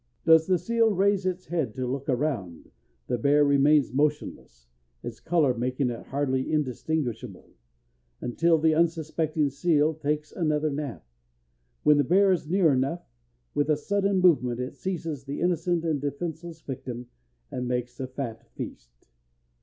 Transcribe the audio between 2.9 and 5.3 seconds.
the bear remains motionless, its